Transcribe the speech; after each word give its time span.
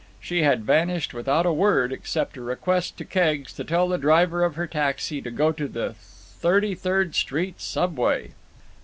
She 0.19 0.41
had 0.41 0.63
vanished 0.63 1.13
without 1.13 1.45
a 1.45 1.53
word, 1.53 1.93
except 1.93 2.35
a 2.35 2.41
request 2.41 2.97
to 2.97 3.05
Keggs 3.05 3.53
to 3.53 3.63
tell 3.63 3.87
the 3.87 3.99
driver 3.99 4.43
of 4.43 4.55
her 4.55 4.65
taxi 4.65 5.21
to 5.21 5.29
go 5.29 5.51
to 5.51 5.67
the 5.67 5.93
Thirty 5.95 6.73
Third 6.73 7.13
Street 7.13 7.61
subway. 7.61 8.31